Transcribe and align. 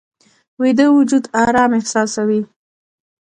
ویده 0.61 0.85
وجود 0.97 1.23
آرام 1.43 1.71
احساسوي 1.79 2.39